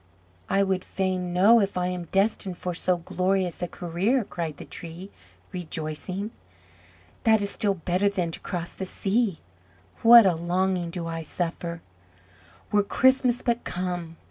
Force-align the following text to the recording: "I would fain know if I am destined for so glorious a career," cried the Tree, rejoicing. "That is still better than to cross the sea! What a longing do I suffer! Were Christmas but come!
"I 0.49 0.63
would 0.63 0.83
fain 0.83 1.31
know 1.31 1.59
if 1.59 1.77
I 1.77 1.85
am 1.89 2.05
destined 2.05 2.57
for 2.57 2.73
so 2.73 2.97
glorious 2.97 3.61
a 3.61 3.67
career," 3.67 4.23
cried 4.23 4.57
the 4.57 4.65
Tree, 4.65 5.11
rejoicing. 5.51 6.31
"That 7.23 7.39
is 7.39 7.51
still 7.51 7.75
better 7.75 8.09
than 8.09 8.31
to 8.31 8.39
cross 8.39 8.73
the 8.73 8.87
sea! 8.87 9.41
What 10.01 10.25
a 10.25 10.33
longing 10.33 10.89
do 10.89 11.05
I 11.05 11.21
suffer! 11.21 11.83
Were 12.71 12.81
Christmas 12.81 13.43
but 13.43 13.63
come! 13.63 14.17